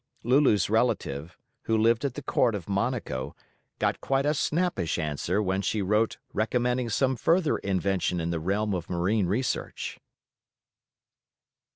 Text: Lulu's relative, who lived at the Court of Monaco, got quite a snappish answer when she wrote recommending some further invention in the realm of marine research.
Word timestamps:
Lulu's 0.23 0.67
relative, 0.67 1.37
who 1.65 1.77
lived 1.77 2.03
at 2.03 2.15
the 2.15 2.23
Court 2.23 2.55
of 2.55 2.67
Monaco, 2.67 3.35
got 3.77 4.01
quite 4.01 4.25
a 4.25 4.33
snappish 4.33 4.97
answer 4.97 5.43
when 5.43 5.61
she 5.61 5.83
wrote 5.83 6.17
recommending 6.33 6.89
some 6.89 7.15
further 7.15 7.59
invention 7.59 8.19
in 8.19 8.31
the 8.31 8.39
realm 8.39 8.73
of 8.73 8.89
marine 8.89 9.27
research. 9.27 9.99